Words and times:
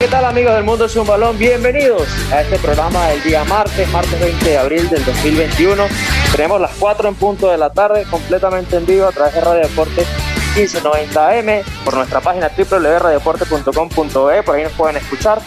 ¿Qué 0.00 0.06
tal 0.06 0.26
amigos 0.26 0.54
del 0.54 0.62
Mundo 0.62 0.84
es 0.84 0.94
un 0.94 1.08
Balón? 1.08 1.36
Bienvenidos 1.36 2.06
a 2.32 2.42
este 2.42 2.56
programa 2.60 3.08
del 3.08 3.20
día 3.24 3.42
martes, 3.42 3.88
martes 3.90 4.20
20 4.20 4.48
de 4.48 4.56
abril 4.56 4.88
del 4.88 5.04
2021. 5.04 5.88
Tenemos 6.30 6.60
las 6.60 6.70
4 6.78 7.08
en 7.08 7.16
punto 7.16 7.50
de 7.50 7.58
la 7.58 7.70
tarde, 7.70 8.06
completamente 8.08 8.76
en 8.76 8.86
vivo 8.86 9.08
a 9.08 9.10
través 9.10 9.34
de 9.34 9.40
Radio 9.40 9.66
Deporte 9.66 10.06
1590M, 10.54 11.64
por 11.84 11.94
nuestra 11.94 12.20
página 12.20 12.48
www.radiodeporte.com.be, 12.48 14.42
por 14.44 14.54
ahí 14.54 14.62
nos 14.62 14.72
pueden 14.74 14.98
escuchar. 14.98 15.40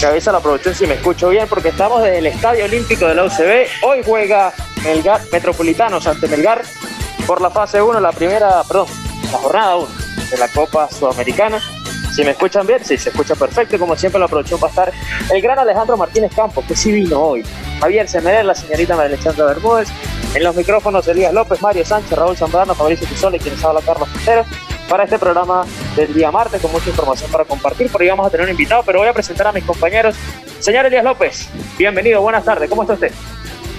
Me 0.00 0.08
avisa 0.08 0.32
la 0.32 0.40
producción 0.40 0.74
si 0.74 0.88
me 0.88 0.94
escucho 0.94 1.28
bien, 1.28 1.46
porque 1.46 1.68
estamos 1.68 2.02
desde 2.02 2.18
el 2.18 2.26
Estadio 2.26 2.64
Olímpico 2.64 3.06
de 3.06 3.14
la 3.14 3.22
UCB. 3.26 3.84
Hoy 3.84 4.02
juega 4.04 4.52
Melgar 4.82 5.20
Metropolitanos 5.30 6.04
ante 6.08 6.26
Melgar 6.26 6.62
por 7.28 7.40
la 7.40 7.50
fase 7.50 7.80
1, 7.80 8.00
la 8.00 8.10
primera, 8.10 8.60
perdón, 8.64 8.88
la 9.30 9.38
jornada 9.38 9.76
1 9.76 9.88
de 10.32 10.38
la 10.38 10.48
Copa 10.48 10.88
Sudamericana. 10.90 11.62
Si 12.14 12.22
me 12.22 12.30
escuchan 12.30 12.64
bien, 12.64 12.78
sí, 12.84 12.96
se 12.96 13.08
escucha 13.08 13.34
perfecto. 13.34 13.76
Como 13.76 13.96
siempre, 13.96 14.20
la 14.20 14.28
producción 14.28 14.60
va 14.62 14.68
a 14.68 14.70
estar 14.70 14.92
el 15.32 15.42
gran 15.42 15.58
Alejandro 15.58 15.96
Martínez 15.96 16.32
Campos, 16.32 16.64
que 16.64 16.76
sí 16.76 16.92
vino 16.92 17.18
hoy. 17.18 17.44
Javier 17.80 18.08
Semeré, 18.08 18.44
la 18.44 18.54
señorita 18.54 18.94
María 18.94 19.14
Alexandra 19.14 19.46
Bermúdez. 19.46 19.88
En 20.32 20.44
los 20.44 20.54
micrófonos, 20.54 21.08
Elías 21.08 21.34
López, 21.34 21.60
Mario 21.60 21.84
Sánchez, 21.84 22.12
Raúl 22.12 22.36
Zambrano, 22.36 22.72
Fabricio 22.76 23.08
Pisola 23.08 23.36
y 23.36 23.40
quienes 23.40 23.64
habla 23.64 23.80
Carlos 23.80 24.08
Quintero. 24.10 24.44
Para 24.88 25.04
este 25.04 25.18
programa 25.18 25.64
del 25.96 26.14
día 26.14 26.30
martes, 26.30 26.62
con 26.62 26.70
mucha 26.70 26.88
información 26.88 27.32
para 27.32 27.44
compartir. 27.46 27.90
Por 27.90 28.00
ahí 28.00 28.08
vamos 28.08 28.28
a 28.28 28.30
tener 28.30 28.44
un 28.44 28.50
invitado, 28.52 28.84
pero 28.86 29.00
voy 29.00 29.08
a 29.08 29.12
presentar 29.12 29.48
a 29.48 29.52
mis 29.52 29.64
compañeros. 29.64 30.14
Señor 30.60 30.86
Elías 30.86 31.02
López, 31.02 31.48
bienvenido, 31.76 32.22
buenas 32.22 32.44
tardes. 32.44 32.70
¿Cómo 32.70 32.82
está 32.82 32.94
usted? 32.94 33.10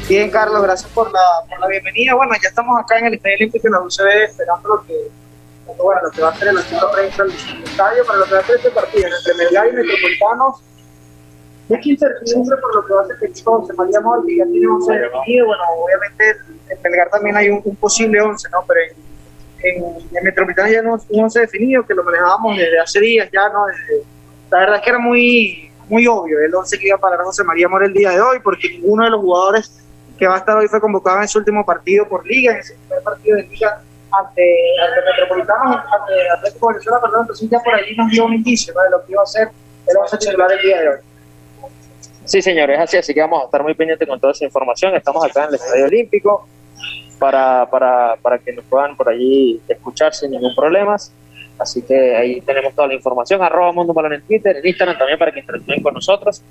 Bien, 0.09 0.29
Carlos, 0.29 0.61
gracias 0.61 0.91
por 0.91 1.09
la, 1.09 1.21
por 1.47 1.57
la 1.61 1.67
bienvenida. 1.67 2.13
Bueno, 2.15 2.33
ya 2.43 2.49
estamos 2.49 2.77
acá 2.77 2.99
en 2.99 3.05
el 3.05 3.13
Estadio 3.13 3.37
Olímpico 3.37 3.63
de 3.63 3.71
la 3.71 3.79
UCB 3.79 4.23
esperando 4.25 4.67
lo 4.67 4.83
que 4.83 5.24
bueno, 5.83 6.01
lo 6.03 6.11
que 6.11 6.21
va 6.21 6.29
a 6.29 6.35
ser 6.35 6.47
el 6.49 6.57
antiguo 6.57 6.91
prensa 6.91 7.23
del 7.23 7.33
estadio 7.63 8.05
para 8.05 8.19
lo 8.19 8.25
que 8.25 8.33
va 8.33 8.39
a 8.39 8.43
ser 8.43 8.55
este 8.57 8.71
partido 8.71 9.07
entre 9.07 9.33
Melgar 9.35 9.67
y 9.67 9.71
Metropolitanos. 9.73 10.61
Es 11.69 11.85
incertidumbre 11.85 12.57
por 12.57 12.75
lo 12.75 12.85
que 12.85 12.93
va 12.93 13.01
a 13.01 13.07
ser 13.07 13.17
el 13.21 13.29
equipo 13.29 13.59
José 13.59 13.73
María 13.73 13.99
Mor, 14.01 14.25
que 14.25 14.37
ya 14.37 14.45
tiene 14.45 14.67
11 14.67 14.93
definido. 14.93 15.47
Bueno, 15.47 15.63
obviamente 15.77 16.37
en 16.69 16.77
Melgar 16.83 17.09
también 17.09 17.35
hay 17.37 17.49
un, 17.49 17.61
un 17.63 17.75
posible 17.75 18.21
11, 18.21 18.49
¿no? 18.51 18.63
Pero 18.67 18.79
en, 18.81 19.83
en, 19.83 20.17
en 20.17 20.23
Metropolitanos 20.23 20.71
ya 20.71 20.81
no 20.81 20.99
un 21.09 21.23
11 21.23 21.39
definido, 21.39 21.85
que 21.85 21.93
lo 21.93 22.03
manejábamos 22.03 22.57
desde 22.57 22.79
hace 22.79 22.99
días 22.99 23.29
ya, 23.31 23.49
¿no? 23.49 23.65
Desde, 23.65 24.05
la 24.51 24.59
verdad 24.59 24.75
es 24.77 24.81
que 24.83 24.89
era 24.89 24.99
muy, 24.99 25.71
muy 25.89 26.07
obvio 26.07 26.39
el 26.39 26.53
11 26.53 26.77
que 26.77 26.87
iba 26.87 26.97
a 26.97 26.99
parar 26.99 27.19
José 27.21 27.43
María 27.43 27.67
Mor 27.67 27.83
el 27.83 27.93
día 27.93 28.11
de 28.11 28.21
hoy, 28.21 28.39
porque 28.39 28.69
ninguno 28.69 29.05
de 29.05 29.09
los 29.09 29.21
jugadores 29.21 29.71
que 30.17 30.27
va 30.27 30.35
a 30.35 30.37
estar 30.37 30.55
hoy 30.55 30.67
fue 30.67 30.79
convocado 30.79 31.21
en 31.21 31.27
su 31.27 31.39
último 31.39 31.65
partido 31.65 32.07
por 32.07 32.25
liga, 32.25 32.53
en 32.53 32.59
ese 32.59 32.75
primer 32.75 33.03
partido 33.03 33.37
de 33.37 33.43
liga 33.43 33.81
ante, 34.19 34.57
ante 34.81 35.01
Metropolitanos, 35.11 35.75
ante 35.77 36.29
Atlético 36.37 36.67
Venezuela, 36.67 37.01
perdón, 37.01 37.21
entonces 37.21 37.49
ya 37.49 37.59
por 37.59 37.75
allí 37.75 37.95
nos 37.95 38.11
dio 38.11 38.25
un 38.25 38.33
indicio 38.33 38.73
de 38.73 38.89
lo 38.89 39.05
que 39.05 39.11
iba 39.11 39.23
a 39.23 39.25
ser 39.25 39.49
el 39.87 39.97
once 39.97 40.17
titular 40.17 40.51
el 40.51 40.61
día 40.61 40.81
de 40.81 40.89
hoy. 40.89 40.97
Sí, 42.25 42.41
señores, 42.41 42.79
así, 42.79 42.97
así 42.97 43.13
que 43.13 43.21
vamos 43.21 43.41
a 43.41 43.45
estar 43.45 43.61
muy 43.61 43.75
pendientes 43.75 44.07
con 44.07 44.19
toda 44.19 44.33
esa 44.33 44.45
información. 44.45 44.95
Estamos 44.95 45.23
acá 45.23 45.43
en 45.43 45.49
el 45.49 45.55
Estadio 45.55 45.85
Olímpico 45.85 46.47
para, 47.19 47.69
para, 47.69 48.15
para 48.21 48.39
que 48.39 48.51
nos 48.51 48.65
puedan 48.65 48.97
por 48.97 49.09
allí 49.09 49.61
escuchar 49.67 50.13
sin 50.13 50.31
ningún 50.31 50.55
problema. 50.55 50.97
Así 51.57 51.81
que 51.81 52.15
ahí 52.15 52.41
tenemos 52.41 52.75
toda 52.75 52.87
la 52.87 52.95
información. 52.95 53.41
Arroba 53.41 53.71
Mundo 53.71 53.93
Balón 53.93 54.13
en 54.13 54.21
Twitter, 54.23 54.57
en 54.57 54.67
Instagram 54.67 54.97
también 54.97 55.17
para 55.17 55.31
que 55.31 55.39
interactúen 55.39 55.81
con 55.81 55.93
nosotros. 55.93 56.41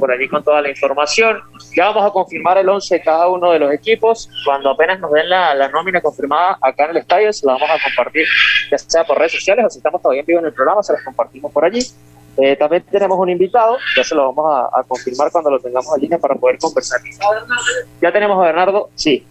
Por 0.00 0.10
allí 0.10 0.28
con 0.28 0.42
toda 0.42 0.62
la 0.62 0.70
información. 0.70 1.38
Ya 1.76 1.86
vamos 1.86 2.06
a 2.06 2.10
confirmar 2.10 2.58
el 2.58 2.68
11 2.68 2.94
de 2.94 3.02
cada 3.02 3.28
uno 3.28 3.52
de 3.52 3.58
los 3.58 3.72
equipos. 3.72 4.30
Cuando 4.44 4.70
apenas 4.70 5.00
nos 5.00 5.12
den 5.12 5.28
la, 5.28 5.54
la, 5.54 5.68
nómina 5.68 6.00
confirmada 6.00 6.58
acá 6.60 6.84
en 6.84 6.90
el 6.92 6.96
estadio, 6.98 7.32
se 7.32 7.46
la 7.46 7.52
vamos 7.52 7.68
a 7.70 7.82
compartir, 7.82 8.26
ya 8.70 8.78
sea 8.78 9.04
por 9.04 9.18
redes 9.18 9.32
sociales 9.32 9.66
o 9.66 9.70
si 9.70 9.78
estamos 9.78 10.00
todavía 10.00 10.20
en 10.20 10.26
vivo 10.26 10.40
en 10.40 10.46
el 10.46 10.52
programa, 10.54 10.82
se 10.82 10.92
las 10.92 11.02
compartimos 11.02 11.52
por 11.52 11.64
allí. 11.64 11.80
Eh, 12.36 12.56
también 12.56 12.82
tenemos 12.90 13.16
un 13.18 13.30
invitado, 13.30 13.76
ya 13.96 14.02
se 14.02 14.14
lo 14.14 14.32
vamos 14.32 14.52
a, 14.52 14.80
a 14.80 14.82
confirmar 14.82 15.30
cuando 15.30 15.50
lo 15.50 15.60
tengamos 15.60 15.94
en 15.94 16.02
línea 16.02 16.18
para 16.18 16.34
poder 16.34 16.58
conversar. 16.58 17.00
Ya 18.00 18.10
tenemos 18.10 18.36
a 18.42 18.46
Bernardo, 18.46 18.90
sí. 18.94 19.24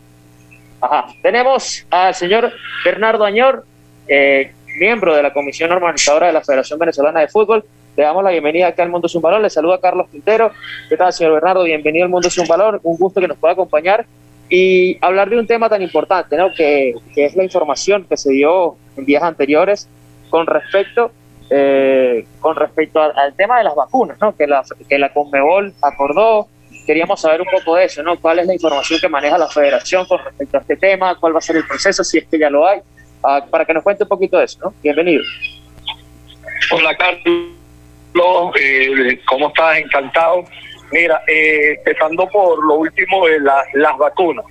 Ajá. 0.84 1.08
Tenemos 1.22 1.86
al 1.89 2.14
señor 2.14 2.52
Bernardo 2.83 3.23
Añor, 3.23 3.66
eh, 4.08 4.54
miembro 4.80 5.16
de 5.16 5.23
la 5.23 5.34
Comisión 5.34 5.70
Normalizadora 5.70 6.28
de 6.28 6.34
la 6.34 6.42
Federación 6.42 6.80
Venezolana 6.80 7.22
de 7.22 7.28
Fútbol. 7.28 7.64
Le 7.95 8.04
damos 8.04 8.23
la 8.23 8.32
bienvenida 8.32 8.67
acá 8.67 8.84
al 8.84 8.89
Mundo 8.89 9.08
Sin 9.08 9.22
Balón. 9.22 9.42
Le 9.42 9.50
saluda 9.50 9.80
Carlos 9.80 10.08
Quintero. 10.10 10.52
¿Qué 10.89 10.98
tal, 10.98 11.14
señor 11.14 11.34
Bernardo? 11.34 11.64
Bienvenido 11.64 12.06
al 12.06 12.11
Mundo 12.11 12.30
Sin 12.30 12.48
Balón. 12.48 12.80
Un 12.84 12.98
gusto 12.98 13.22
que 13.22 13.28
nos 13.28 13.38
pueda 13.38 13.54
acompañar 13.54 14.06
y 14.50 14.98
hablar 15.02 15.30
de 15.30 15.39
un 15.39 15.48
tema 15.48 15.70
tan 15.70 15.82
importante, 15.82 16.38
¿no? 16.38 16.52
Que, 16.54 16.94
que 17.14 17.26
es 17.26 17.36
la 17.36 17.44
información 17.44 18.06
que 18.06 18.17
se 18.17 18.32
dio 18.32 18.76
en 18.98 19.06
días 19.06 19.23
anteriores 19.23 19.88
con 20.30 20.48
respecto, 20.48 21.11
eh, 21.50 22.26
con 22.40 22.55
respecto 22.55 23.02
al, 23.02 23.17
al, 23.17 23.34
tema 23.36 23.58
de 23.60 23.64
las 23.66 23.76
vacunas, 23.76 24.17
¿no? 24.20 24.36
Que 24.36 24.48
la, 24.48 24.64
que 24.88 24.98
la 24.98 25.14
Conmebol 25.14 25.73
acordó. 25.82 26.48
Queríamos 26.86 27.22
saber 27.22 27.42
un 27.42 27.48
poco 27.48 27.76
de 27.76 27.86
eso, 27.86 28.04
¿no? 28.04 28.20
¿Cuál 28.20 28.40
es 28.40 28.48
la 28.48 28.54
información 28.54 29.00
que 29.00 29.08
maneja 29.08 29.38
la 29.38 29.48
Federación 29.48 30.05
con 30.05 30.20
respecto 30.23 30.58
a 30.58 30.61
este 30.61 30.76
tema? 30.76 31.17
¿Cuál 31.20 31.34
va 31.34 31.38
a 31.38 31.42
ser 31.42 31.55
el 31.55 31.66
proceso? 31.66 32.04
Si 32.04 32.17
es 32.17 32.26
que 32.26 32.38
ya 32.38 32.50
lo 32.50 32.67
hay. 32.67 32.82
Uh, 33.23 33.50
para 33.50 33.64
que 33.64 33.73
nos 33.73 33.84
cuente 33.84 34.04
un 34.04 34.10
poquito 34.10 34.38
de 34.38 34.45
eso, 34.45 34.60
¿no? 34.61 34.73
Bienvenido. 34.84 35.23
Hola, 36.72 36.94
Carlos. 36.95 37.54
Eh, 38.60 39.20
¿Cómo 39.26 39.48
estás? 39.48 39.78
Encantado. 39.78 40.44
Mira, 40.92 41.22
eh, 41.28 41.76
empezando 41.78 42.28
por 42.28 42.64
lo 42.66 42.76
último 42.76 43.26
de 43.26 43.39
la, 43.39 43.64
las 43.76 43.98
vacunas. 43.98 44.45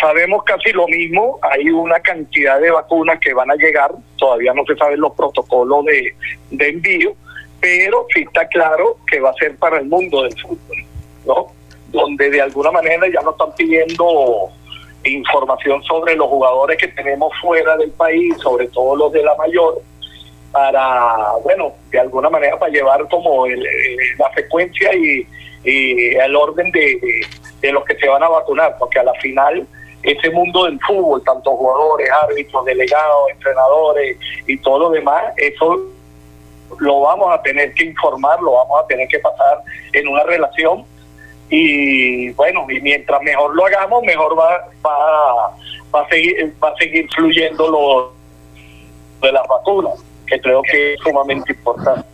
Sabemos 0.00 0.42
casi 0.44 0.72
lo 0.72 0.88
mismo, 0.88 1.38
hay 1.42 1.70
una 1.70 2.00
cantidad 2.00 2.58
de 2.60 2.70
vacunas 2.70 3.20
que 3.20 3.32
van 3.32 3.50
a 3.50 3.54
llegar, 3.54 3.92
todavía 4.16 4.52
no 4.52 4.64
se 4.64 4.74
saben 4.74 5.00
los 5.00 5.12
protocolos 5.12 5.84
de, 5.84 6.14
de 6.50 6.68
envío, 6.68 7.14
pero 7.60 8.04
sí 8.12 8.22
está 8.22 8.48
claro 8.48 8.96
que 9.06 9.20
va 9.20 9.30
a 9.30 9.34
ser 9.34 9.56
para 9.56 9.78
el 9.78 9.86
mundo 9.86 10.24
del 10.24 10.32
fútbol, 10.40 10.76
¿no? 11.26 11.46
Donde 11.88 12.28
de 12.28 12.40
alguna 12.40 12.72
manera 12.72 13.06
ya 13.06 13.20
nos 13.20 13.34
están 13.34 13.54
pidiendo 13.54 14.50
información 15.04 15.82
sobre 15.84 16.16
los 16.16 16.28
jugadores 16.28 16.78
que 16.78 16.88
tenemos 16.88 17.32
fuera 17.40 17.76
del 17.76 17.90
país, 17.92 18.36
sobre 18.38 18.68
todo 18.68 18.96
los 18.96 19.12
de 19.12 19.22
la 19.22 19.34
mayor, 19.36 19.80
para, 20.52 21.32
bueno, 21.42 21.72
de 21.90 22.00
alguna 22.00 22.30
manera 22.30 22.58
para 22.58 22.72
llevar 22.72 23.08
como 23.08 23.46
el, 23.46 23.60
la 24.18 24.30
frecuencia 24.30 24.94
y, 24.94 25.26
y, 25.64 26.14
el 26.14 26.36
orden 26.36 26.70
de, 26.70 27.00
de 27.60 27.72
los 27.72 27.84
que 27.84 27.96
se 27.96 28.08
van 28.08 28.22
a 28.22 28.28
vacunar, 28.28 28.76
porque 28.78 29.00
a 29.00 29.04
la 29.04 29.14
final 29.14 29.66
ese 30.04 30.30
mundo 30.30 30.64
del 30.64 30.78
fútbol, 30.80 31.22
tanto 31.24 31.56
jugadores, 31.56 32.08
árbitros, 32.22 32.64
delegados, 32.66 33.30
entrenadores 33.30 34.18
y 34.46 34.56
todo 34.58 34.78
lo 34.78 34.90
demás, 34.90 35.32
eso 35.38 35.80
lo 36.78 37.00
vamos 37.00 37.32
a 37.32 37.40
tener 37.42 37.72
que 37.74 37.84
informar, 37.84 38.40
lo 38.42 38.52
vamos 38.52 38.84
a 38.84 38.86
tener 38.86 39.08
que 39.08 39.18
pasar 39.18 39.58
en 39.92 40.08
una 40.08 40.22
relación 40.24 40.84
y 41.50 42.30
bueno, 42.30 42.66
y 42.68 42.80
mientras 42.80 43.20
mejor 43.22 43.54
lo 43.54 43.66
hagamos, 43.66 44.02
mejor 44.04 44.38
va, 44.38 44.66
va, 44.84 45.56
va 45.94 46.00
a 46.02 46.08
seguir 46.08 46.54
va 46.62 46.68
a 46.70 46.76
seguir 46.76 47.08
fluyendo 47.14 47.70
lo 47.70 48.12
de 49.20 49.32
las 49.32 49.46
vacunas, 49.46 50.02
que 50.26 50.40
creo 50.40 50.62
que 50.62 50.94
es 50.94 51.00
sumamente 51.00 51.52
importante. 51.52 52.06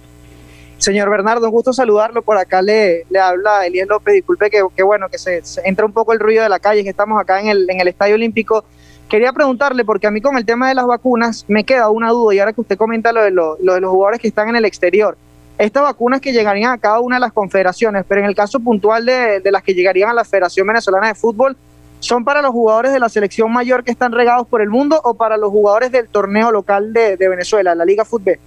Señor 0.79 1.11
Bernardo, 1.11 1.45
un 1.45 1.53
gusto 1.53 1.75
saludarlo. 1.75 2.23
Por 2.23 2.39
acá 2.39 2.63
le, 2.63 3.05
le 3.11 3.19
habla 3.19 3.67
Elías 3.67 3.87
López. 3.87 4.15
Disculpe 4.15 4.49
que, 4.49 4.65
que 4.75 4.83
bueno, 4.83 5.11
que 5.11 5.19
se, 5.19 5.45
se, 5.45 5.61
entra 5.69 5.85
un 5.85 5.93
poco 5.93 6.15
el 6.15 6.19
ruido 6.19 6.43
de 6.43 6.49
la 6.49 6.59
calle, 6.59 6.83
que 6.83 6.89
estamos 6.89 7.21
acá 7.21 7.39
en 7.39 7.49
el, 7.49 7.69
en 7.69 7.81
el 7.81 7.89
Estadio 7.89 8.15
Olímpico. 8.15 8.65
Quería 9.11 9.33
preguntarle, 9.33 9.85
porque 9.85 10.07
a 10.07 10.11
mí 10.11 10.23
con 10.23 10.39
el 10.39 10.47
tema 10.47 10.69
de 10.69 10.75
las 10.75 10.87
vacunas 10.87 11.45
me 11.49 11.65
queda 11.65 11.91
una 11.91 12.11
duda, 12.11 12.35
y 12.35 12.39
ahora 12.39 12.53
que 12.53 12.63
usted 12.63 12.79
comenta 12.79 13.13
lo 13.13 13.23
de, 13.23 13.31
lo, 13.31 13.59
lo 13.61 13.75
de 13.75 13.81
los 13.81 13.91
jugadores 13.91 14.21
que 14.21 14.29
están 14.29 14.49
en 14.49 14.57
el 14.57 14.65
exterior, 14.65 15.19
estas 15.61 15.83
vacunas 15.83 16.23
que 16.23 16.33
llegarían 16.33 16.73
a 16.73 16.79
cada 16.79 17.01
una 17.01 17.17
de 17.17 17.21
las 17.21 17.35
confederaciones, 17.35 18.05
pero 18.09 18.23
en 18.23 18.27
el 18.27 18.35
caso 18.35 18.61
puntual 18.61 19.05
de, 19.05 19.43
las 19.45 19.63
que 19.63 19.75
llegarían 19.75 20.09
a 20.09 20.15
la 20.15 20.25
Federación 20.25 20.67
Venezolana 20.67 21.09
de 21.09 21.15
Fútbol, 21.15 21.55
¿son 21.99 22.25
para 22.25 22.41
los 22.41 22.51
jugadores 22.51 22.93
de 22.93 22.99
la 22.99 23.11
selección 23.11 23.53
mayor 23.53 23.85
que 23.85 23.91
están 23.91 24.13
regados 24.13 24.49
por 24.49 24.63
el 24.63 24.71
mundo 24.71 24.99
o 25.05 25.15
para 25.15 25.37
los 25.37 25.51
jugadores 25.51 25.93
del 25.93 26.09
torneo 26.09 26.51
local 26.51 26.95
de, 26.95 27.19
de 27.19 27.29
Venezuela, 27.29 27.75
la 27.75 27.85
Liga 27.85 28.07
Fútbol? 28.07 28.39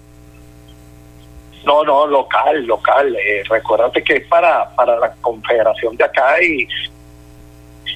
No, 1.64 1.84
no, 1.84 2.08
local, 2.08 2.66
local. 2.66 3.16
Eh, 3.16 3.44
recuérdate 3.48 4.04
que 4.04 4.16
es 4.16 4.28
para, 4.28 4.70
para 4.76 4.98
la 4.98 5.14
confederación 5.22 5.96
de 5.96 6.04
acá 6.06 6.42
y, 6.42 6.68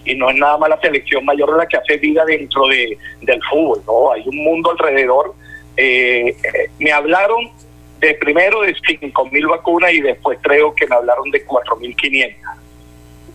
y 0.05 0.15
no 0.15 0.29
es 0.29 0.35
nada 0.35 0.59
más 0.59 0.69
la 0.69 0.79
selección 0.79 1.25
mayor 1.25 1.57
la 1.57 1.65
que 1.65 1.77
hace 1.77 1.97
vida 1.97 2.23
dentro 2.23 2.67
de, 2.67 2.95
del 3.23 3.41
fútbol, 3.49 3.81
¿no? 3.87 4.11
Hay 4.11 4.21
un 4.27 4.37
mundo 4.43 4.71
alrededor. 4.71 5.33
Eh, 5.75 6.29
eh, 6.29 6.69
me 6.77 6.91
hablaron 6.91 7.49
de 7.99 8.13
primero 8.15 8.61
de 8.61 8.75
5 8.75 9.25
mil 9.31 9.47
vacunas 9.47 9.91
y 9.93 10.01
después 10.01 10.37
creo 10.41 10.73
que 10.73 10.87
me 10.87 10.95
hablaron 10.95 11.29
de 11.31 11.45
4.500. 11.45 12.35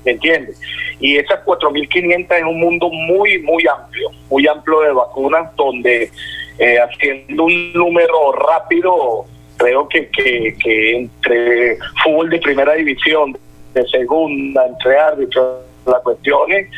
¿Me 0.04 0.12
entiendes? 0.12 0.60
Y 1.00 1.16
esas 1.16 1.44
4.500 1.44 2.36
es 2.36 2.44
un 2.44 2.60
mundo 2.60 2.88
muy, 2.90 3.38
muy 3.40 3.64
amplio, 3.66 4.10
muy 4.30 4.46
amplio 4.46 4.80
de 4.80 4.92
vacunas 4.92 5.54
donde 5.56 6.10
eh, 6.58 6.78
haciendo 6.78 7.44
un 7.44 7.72
número 7.72 8.32
rápido, 8.32 9.24
creo 9.56 9.88
que, 9.88 10.08
que, 10.08 10.56
que 10.62 10.96
entre 10.96 11.78
fútbol 12.02 12.30
de 12.30 12.38
primera 12.38 12.74
división, 12.74 13.36
de 13.74 13.86
segunda, 13.88 14.66
entre 14.66 14.98
árbitros, 14.98 15.60
las 15.86 16.00
cuestiones, 16.02 16.68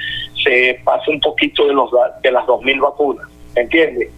se 0.42 0.80
pasa 0.84 1.10
un 1.10 1.20
poquito 1.20 1.66
de 1.66 1.74
los 1.74 1.90
de 2.22 2.30
las 2.30 2.44
2.000 2.44 2.80
vacunas, 2.80 3.26
¿me 3.54 3.62
entiendes? 3.62 4.10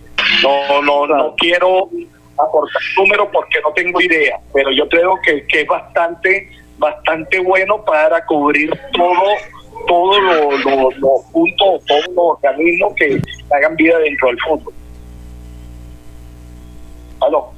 No, 0.42 0.82
no, 0.82 1.06
no 1.06 1.34
quiero 1.36 1.88
aportar 2.38 2.82
números 2.96 3.28
porque 3.32 3.60
no 3.62 3.72
tengo 3.72 4.00
idea, 4.00 4.38
pero 4.52 4.70
yo 4.70 4.88
creo 4.88 5.18
que, 5.24 5.44
es 5.48 5.66
bastante, 5.66 6.50
bastante 6.78 7.38
bueno 7.40 7.84
para 7.84 8.24
cubrir 8.26 8.70
todo 8.92 9.22
todos 9.86 10.18
los 10.98 11.24
puntos, 11.32 11.84
todos 11.86 12.06
los 12.08 12.38
organismos 12.42 12.94
que 12.96 13.20
hagan 13.54 13.76
vida 13.76 13.98
dentro 13.98 14.28
del 14.28 14.40
fútbol. 14.40 14.74
¿Aló? 17.20 17.52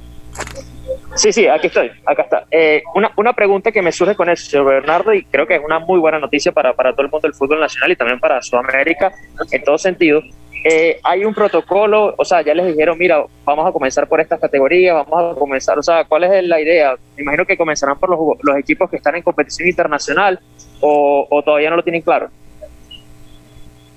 Sí, 1.15 1.33
sí, 1.33 1.47
aquí 1.47 1.67
estoy, 1.67 1.91
acá 2.05 2.23
está. 2.23 2.45
Eh, 2.51 2.81
una, 2.95 3.11
una 3.17 3.33
pregunta 3.33 3.71
que 3.71 3.81
me 3.81 3.91
surge 3.91 4.15
con 4.15 4.29
eso, 4.29 4.63
Bernardo, 4.63 5.13
y 5.13 5.23
creo 5.25 5.47
que 5.47 5.55
es 5.55 5.61
una 5.63 5.79
muy 5.79 5.99
buena 5.99 6.19
noticia 6.19 6.51
para, 6.51 6.73
para 6.73 6.93
todo 6.93 7.03
el 7.03 7.11
mundo 7.11 7.27
del 7.27 7.35
fútbol 7.35 7.59
nacional 7.59 7.91
y 7.91 7.95
también 7.95 8.19
para 8.19 8.41
Sudamérica 8.41 9.11
en 9.51 9.63
todo 9.63 9.77
sentido. 9.77 10.21
Eh, 10.63 10.99
hay 11.03 11.23
un 11.23 11.33
protocolo, 11.33 12.13
o 12.17 12.25
sea, 12.25 12.41
ya 12.41 12.53
les 12.53 12.67
dijeron, 12.67 12.97
mira, 12.97 13.23
vamos 13.45 13.67
a 13.67 13.71
comenzar 13.71 14.07
por 14.07 14.19
estas 14.19 14.39
categorías, 14.39 15.05
vamos 15.07 15.35
a 15.35 15.39
comenzar, 15.39 15.79
o 15.79 15.83
sea, 15.83 16.03
¿cuál 16.03 16.25
es 16.25 16.43
la 16.43 16.59
idea? 16.59 16.95
Me 17.15 17.23
imagino 17.23 17.45
que 17.45 17.57
comenzarán 17.57 17.97
por 17.97 18.09
los, 18.09 18.19
los 18.41 18.57
equipos 18.57 18.89
que 18.89 18.97
están 18.97 19.15
en 19.15 19.23
competición 19.23 19.69
internacional 19.69 20.39
o, 20.81 21.25
o 21.29 21.43
todavía 21.43 21.69
no 21.69 21.77
lo 21.77 21.83
tienen 21.83 22.01
claro. 22.01 22.29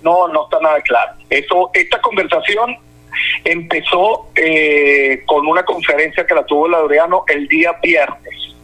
No, 0.03 0.29
no 0.29 0.45
está 0.45 0.61
nada 0.61 0.81
claro. 0.81 1.13
Eso, 1.31 1.71
esta 1.75 2.01
conversación 2.01 2.77
empezó 3.45 4.29
eh, 4.35 5.23
con 5.27 5.47
una 5.47 5.65
conferencia 5.65 6.27
que 6.27 6.35
la 6.35 6.45
tuvo 6.45 6.69
Laureano 6.69 7.25
el 7.29 7.47
día 7.49 7.73
viernes. 7.83 8.55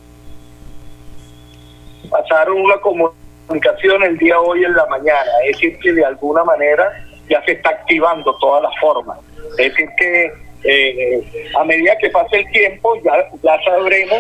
Pasaron 2.09 2.61
una 2.61 2.77
comunicación 2.77 4.03
el 4.03 4.17
día 4.19 4.41
hoy 4.41 4.65
en 4.65 4.75
la 4.75 4.87
mañana, 4.87 5.31
es 5.47 5.57
decir, 5.57 5.79
que 5.79 5.93
de 5.93 6.05
alguna 6.05 6.45
manera 6.45 7.08
ya 7.29 7.43
se 7.45 7.53
está 7.53 7.71
activando 7.71 8.37
todas 8.39 8.63
las 8.63 8.73
formas. 8.81 9.19
Es 9.59 9.73
decir, 9.73 9.89
que 9.97 10.33
eh, 10.65 11.51
a 11.57 11.65
medida 11.65 11.97
que 11.99 12.11
pase 12.11 12.39
el 12.39 12.51
tiempo 12.51 12.97
ya, 13.03 13.13
ya 13.43 13.63
sabremos 13.65 14.19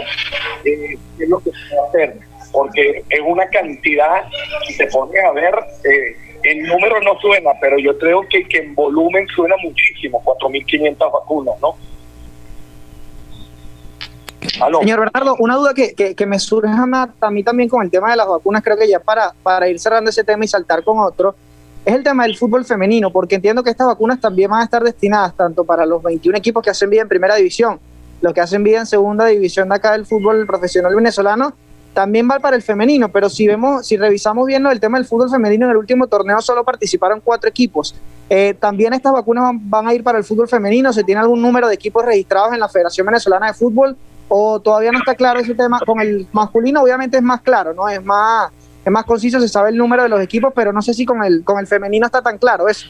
eh, 0.64 0.96
qué 1.16 1.24
es 1.24 1.28
lo 1.28 1.38
que 1.40 1.50
se 1.50 1.76
va 1.76 1.84
a 1.84 1.88
hacer, 1.88 2.14
porque 2.52 3.02
es 3.08 3.20
una 3.26 3.46
cantidad, 3.48 4.24
si 4.66 4.74
se 4.74 4.86
pone 4.86 5.18
a 5.20 5.32
ver, 5.32 5.54
eh, 5.84 6.16
el 6.44 6.62
número 6.62 7.00
no 7.00 7.18
suena, 7.18 7.50
pero 7.60 7.78
yo 7.78 7.98
creo 7.98 8.22
que, 8.28 8.46
que 8.46 8.58
en 8.58 8.74
volumen 8.74 9.26
suena 9.34 9.56
muchísimo, 9.62 10.22
4.500 10.24 11.12
vacunas, 11.12 11.54
¿no? 11.60 11.76
Señor 14.80 15.00
Bernardo, 15.00 15.36
una 15.40 15.56
duda 15.56 15.74
que, 15.74 15.94
que, 16.14 16.26
me 16.26 16.38
surge 16.38 16.70
a 16.70 17.30
mí 17.30 17.42
también 17.42 17.68
con 17.68 17.82
el 17.82 17.90
tema 17.90 18.10
de 18.10 18.16
las 18.16 18.28
vacunas, 18.28 18.62
creo 18.62 18.76
que 18.76 18.88
ya 18.88 19.00
para, 19.00 19.32
para 19.42 19.68
ir 19.68 19.78
cerrando 19.78 20.10
ese 20.10 20.24
tema 20.24 20.44
y 20.44 20.48
saltar 20.48 20.82
con 20.84 20.98
otro, 20.98 21.34
es 21.88 21.94
el 21.94 22.02
tema 22.02 22.24
del 22.24 22.36
fútbol 22.36 22.66
femenino, 22.66 23.10
porque 23.10 23.36
entiendo 23.36 23.62
que 23.62 23.70
estas 23.70 23.86
vacunas 23.86 24.20
también 24.20 24.50
van 24.50 24.60
a 24.60 24.64
estar 24.64 24.82
destinadas 24.82 25.34
tanto 25.34 25.64
para 25.64 25.86
los 25.86 26.02
21 26.02 26.36
equipos 26.36 26.62
que 26.62 26.68
hacen 26.68 26.90
vida 26.90 27.00
en 27.00 27.08
primera 27.08 27.34
división, 27.34 27.80
los 28.20 28.34
que 28.34 28.42
hacen 28.42 28.62
vida 28.62 28.80
en 28.80 28.86
segunda 28.86 29.24
división 29.24 29.70
de 29.70 29.76
acá 29.76 29.92
del 29.92 30.04
fútbol 30.04 30.46
profesional 30.46 30.94
venezolano, 30.94 31.54
también 31.94 32.28
va 32.30 32.40
para 32.40 32.56
el 32.56 32.62
femenino, 32.62 33.08
pero 33.08 33.30
si 33.30 33.46
vemos, 33.46 33.86
si 33.86 33.96
revisamos 33.96 34.46
bien 34.46 34.66
el 34.66 34.78
tema 34.80 34.98
del 34.98 35.06
fútbol 35.06 35.30
femenino, 35.30 35.64
en 35.64 35.70
el 35.70 35.78
último 35.78 36.06
torneo 36.08 36.42
solo 36.42 36.62
participaron 36.62 37.22
cuatro 37.24 37.48
equipos. 37.48 37.94
Eh, 38.28 38.54
también 38.60 38.92
estas 38.92 39.14
vacunas 39.14 39.54
van, 39.54 39.88
a 39.88 39.94
ir 39.94 40.04
para 40.04 40.18
el 40.18 40.24
fútbol 40.24 40.46
femenino, 40.46 40.92
¿se 40.92 41.04
tiene 41.04 41.22
algún 41.22 41.40
número 41.40 41.68
de 41.68 41.74
equipos 41.74 42.04
registrados 42.04 42.52
en 42.52 42.60
la 42.60 42.68
Federación 42.68 43.06
Venezolana 43.06 43.46
de 43.46 43.54
Fútbol? 43.54 43.96
¿O 44.28 44.60
todavía 44.60 44.92
no 44.92 44.98
está 44.98 45.14
claro 45.14 45.40
ese 45.40 45.54
tema? 45.54 45.80
Con 45.86 46.00
el 46.00 46.28
masculino 46.32 46.82
obviamente 46.82 47.16
es 47.16 47.22
más 47.22 47.40
claro, 47.40 47.72
¿no? 47.72 47.88
Es 47.88 48.04
más, 48.04 48.50
es 48.88 48.92
más 48.92 49.04
conciso, 49.04 49.40
se 49.40 49.48
sabe 49.48 49.70
el 49.70 49.76
número 49.76 50.02
de 50.02 50.08
los 50.08 50.20
equipos, 50.20 50.52
pero 50.54 50.72
no 50.72 50.82
sé 50.82 50.94
si 50.94 51.04
con 51.04 51.22
el, 51.22 51.44
con 51.44 51.58
el 51.58 51.66
femenino 51.66 52.06
está 52.06 52.22
tan 52.22 52.38
claro 52.38 52.68
eso. 52.68 52.88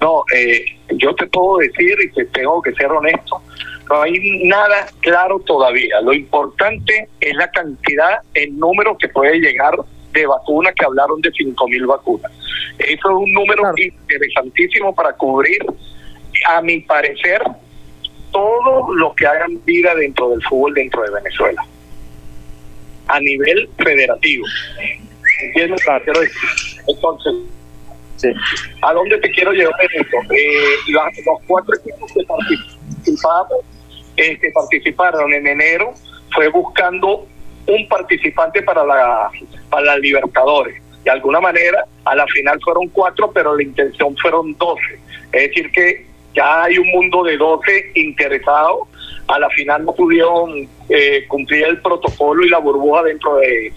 No, 0.00 0.24
eh, 0.34 0.64
yo 0.96 1.14
te 1.14 1.26
puedo 1.26 1.58
decir 1.58 1.96
y 2.04 2.12
te 2.12 2.26
tengo 2.26 2.60
que 2.60 2.72
ser 2.74 2.86
honesto, 2.86 3.40
no 3.88 4.02
hay 4.02 4.44
nada 4.44 4.86
claro 5.00 5.38
todavía. 5.40 6.00
Lo 6.02 6.12
importante 6.12 7.08
es 7.20 7.34
la 7.34 7.50
cantidad 7.50 8.20
en 8.34 8.58
número 8.58 8.96
que 8.98 9.08
puede 9.08 9.38
llegar 9.38 9.74
de 10.12 10.26
vacunas, 10.26 10.74
que 10.74 10.84
hablaron 10.84 11.20
de 11.20 11.30
5.000 11.30 11.86
vacunas. 11.86 12.32
Eso 12.78 13.08
es 13.08 13.14
un 13.14 13.32
número 13.32 13.62
interesantísimo 13.76 14.94
para 14.94 15.12
cubrir, 15.14 15.64
a 16.48 16.60
mi 16.60 16.80
parecer, 16.80 17.42
todo 18.30 18.92
lo 18.94 19.14
que 19.14 19.26
hagan 19.26 19.64
vida 19.64 19.94
dentro 19.94 20.30
del 20.30 20.42
fútbol 20.42 20.74
dentro 20.74 21.02
de 21.02 21.10
Venezuela, 21.10 21.64
a 23.08 23.20
nivel 23.20 23.68
federativo. 23.78 24.46
¿Entiendes? 25.42 25.82
Entonces, 26.86 27.34
¿a 28.82 28.92
dónde 28.92 29.18
te 29.18 29.30
quiero 29.30 29.52
llevar 29.52 29.74
esto? 29.92 30.16
Eh, 30.30 30.76
los 30.88 31.40
cuatro 31.46 31.74
equipos 31.76 32.12
que 32.12 32.24
participamos 32.24 33.64
eh, 34.16 34.38
que 34.38 34.50
participaron 34.50 35.32
en 35.34 35.46
enero 35.46 35.92
fue 36.34 36.48
buscando 36.48 37.26
un 37.66 37.88
participante 37.88 38.62
para 38.62 38.84
la, 38.84 39.30
para 39.68 39.84
la 39.84 39.98
Libertadores. 39.98 40.82
De 41.04 41.10
alguna 41.10 41.40
manera, 41.40 41.84
a 42.04 42.14
la 42.14 42.26
final 42.28 42.58
fueron 42.64 42.88
cuatro, 42.88 43.30
pero 43.32 43.56
la 43.56 43.62
intención 43.62 44.16
fueron 44.16 44.56
doce. 44.58 44.98
Es 45.32 45.48
decir, 45.48 45.70
que 45.70 46.06
ya 46.34 46.64
hay 46.64 46.78
un 46.78 46.88
mundo 46.88 47.22
de 47.24 47.36
doce 47.36 47.92
interesados 47.94 48.88
a 49.28 49.38
la 49.38 49.48
final 49.50 49.84
no 49.84 49.94
pudieron 49.94 50.68
eh, 50.88 51.24
cumplir 51.26 51.64
el 51.64 51.80
protocolo 51.80 52.44
y 52.44 52.48
la 52.48 52.58
burbuja 52.58 53.02
dentro 53.02 53.36
de, 53.36 53.72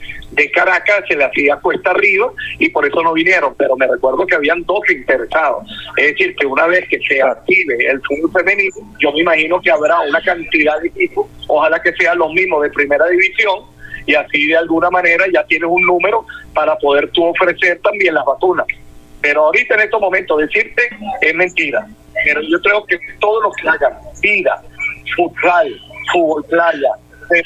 Caracas, 0.53 1.03
se 1.07 1.15
le 1.15 1.25
hacía 1.25 1.57
cuesta 1.57 1.91
arriba 1.91 2.31
y 2.59 2.69
por 2.69 2.85
eso 2.85 3.01
no 3.03 3.13
vinieron, 3.13 3.53
pero 3.57 3.75
me 3.75 3.87
recuerdo 3.87 4.25
que 4.25 4.35
habían 4.35 4.63
dos 4.63 4.79
interesados. 4.89 5.65
Es 5.97 6.11
decir, 6.11 6.35
que 6.35 6.45
una 6.45 6.65
vez 6.67 6.87
que 6.87 6.99
se 6.99 7.21
active 7.21 7.75
el 7.89 8.01
fútbol 8.03 8.31
femenino, 8.31 8.75
yo 8.99 9.11
me 9.11 9.19
imagino 9.19 9.59
que 9.59 9.71
habrá 9.71 9.99
una 10.01 10.21
cantidad 10.21 10.79
de 10.79 10.87
equipos, 10.87 11.27
ojalá 11.47 11.81
que 11.81 11.91
sean 11.93 12.19
los 12.19 12.31
mismos 12.31 12.63
de 12.63 12.69
primera 12.69 13.05
división, 13.07 13.65
y 14.05 14.15
así 14.15 14.47
de 14.47 14.57
alguna 14.57 14.89
manera 14.89 15.25
ya 15.33 15.43
tienes 15.43 15.69
un 15.69 15.81
número 15.85 16.25
para 16.53 16.77
poder 16.77 17.09
tú 17.11 17.25
ofrecer 17.25 17.79
también 17.81 18.13
las 18.13 18.25
vacunas. 18.25 18.65
Pero 19.21 19.45
ahorita 19.45 19.75
en 19.75 19.81
estos 19.81 19.99
momentos 19.99 20.39
decirte 20.39 20.83
es 21.21 21.35
mentira. 21.35 21.85
Pero 22.25 22.41
yo 22.41 22.59
creo 22.61 22.85
que 22.85 22.97
todo 23.19 23.41
lo 23.41 23.51
que 23.51 23.67
hagan 23.67 23.93
vida, 24.21 24.61
futsal, 25.15 25.79
fútbol 26.11 26.45
playa, 26.45 26.89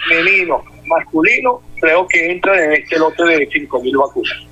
femenino, 0.07 0.63
masculino, 0.85 1.61
creo 1.79 2.07
que 2.07 2.31
entra 2.31 2.63
en 2.63 2.73
este 2.73 2.97
lote 2.97 3.23
de 3.23 3.49
5.000 3.49 3.97
vacunas. 3.99 4.47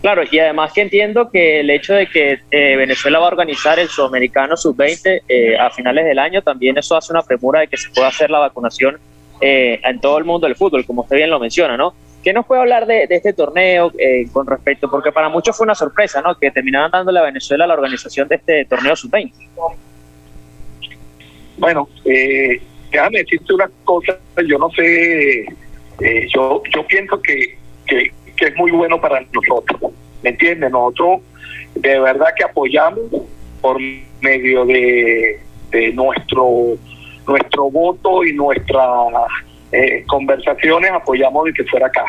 Claro, 0.00 0.22
y 0.30 0.38
además 0.38 0.72
que 0.72 0.82
entiendo 0.82 1.28
que 1.30 1.60
el 1.60 1.70
hecho 1.70 1.94
de 1.94 2.06
que 2.06 2.38
eh, 2.50 2.76
Venezuela 2.76 3.18
va 3.18 3.26
a 3.26 3.28
organizar 3.28 3.80
el 3.80 3.88
Sudamericano 3.88 4.56
Sub-20 4.56 5.22
eh, 5.28 5.58
a 5.58 5.70
finales 5.70 6.04
del 6.04 6.20
año, 6.20 6.40
también 6.42 6.78
eso 6.78 6.96
hace 6.96 7.12
una 7.12 7.22
premura 7.22 7.60
de 7.60 7.68
que 7.68 7.76
se 7.76 7.90
pueda 7.90 8.06
hacer 8.06 8.30
la 8.30 8.38
vacunación 8.38 8.98
eh, 9.40 9.80
en 9.82 10.00
todo 10.00 10.18
el 10.18 10.24
mundo 10.24 10.46
del 10.46 10.54
fútbol, 10.54 10.86
como 10.86 11.02
usted 11.02 11.16
bien 11.16 11.30
lo 11.30 11.40
menciona, 11.40 11.76
¿no? 11.76 11.94
¿Qué 12.22 12.32
nos 12.32 12.46
puede 12.46 12.60
hablar 12.60 12.86
de, 12.86 13.06
este 13.08 13.32
torneo 13.32 13.92
con 14.32 14.46
respecto? 14.46 14.90
Porque 14.90 15.12
para 15.12 15.28
muchos 15.28 15.56
fue 15.56 15.64
una 15.64 15.74
sorpresa, 15.74 16.20
¿no? 16.20 16.36
Que 16.36 16.50
terminaban 16.50 16.90
dándole 16.90 17.20
a 17.20 17.22
Venezuela 17.22 17.66
la 17.66 17.74
organización 17.74 18.28
de 18.28 18.36
este 18.36 18.64
torneo 18.66 18.94
Sub-20. 18.96 19.32
Bueno, 21.58 21.88
eh, 22.04 22.60
déjame 22.90 23.18
decirte 23.18 23.52
una 23.52 23.68
cosa, 23.84 24.18
yo 24.46 24.58
no 24.58 24.70
sé, 24.70 25.40
eh, 26.00 26.28
yo 26.32 26.62
yo 26.72 26.86
pienso 26.86 27.20
que, 27.20 27.56
que, 27.86 28.12
es 28.40 28.56
muy 28.56 28.70
bueno 28.70 29.00
para 29.00 29.20
nosotros, 29.32 29.92
¿me 30.22 30.30
entiendes? 30.30 30.70
Nosotros 30.70 31.20
de 31.74 31.98
verdad 31.98 32.28
que 32.36 32.44
apoyamos 32.44 33.02
por 33.60 33.78
medio 34.20 34.64
de, 34.64 35.40
de 35.70 35.92
nuestro 35.92 36.76
nuestro 37.26 37.70
voto 37.70 38.24
y 38.24 38.32
nuestras 38.32 38.88
eh, 39.72 40.04
conversaciones 40.06 40.92
apoyamos 40.92 41.44
de 41.46 41.52
que 41.52 41.64
fuera 41.64 41.88
acá. 41.88 42.04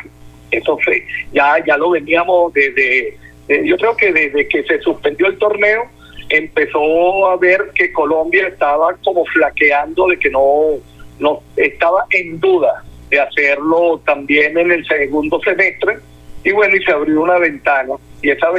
Eso 0.52 0.78
fue, 0.84 1.04
ya 1.34 1.58
ya 1.66 1.76
lo 1.78 1.90
veníamos 1.90 2.54
desde, 2.54 3.18
yo 3.66 3.76
creo 3.78 3.98
que 3.98 4.14
desde 4.14 4.48
que 4.48 4.64
se 4.64 4.80
suspendió 4.82 5.28
el 5.28 5.38
torneo, 5.40 5.90
empezó 6.30 7.30
a 7.30 7.38
ver 7.38 7.72
que 7.74 7.92
Colombia 7.92 8.48
estaba 8.48 8.96
como 9.04 9.26
flaqueando 9.26 10.08
de 10.08 10.20
que 10.20 10.30
no, 10.30 10.76
no 11.20 11.42
estaba 11.56 12.06
en 12.12 12.40
duda 12.40 12.84
de 13.10 13.20
hacerlo 13.20 14.02
también 14.06 14.58
en 14.58 14.72
el 14.72 14.86
segundo 14.86 15.40
semestre. 15.42 15.98
Y 16.44 16.52
bueno 16.52 16.76
y 16.76 16.84
se 16.84 16.92
abrió 16.92 17.22
una 17.22 17.38
ventana. 17.38 17.96
Y 18.22 18.30
esa 18.30 18.50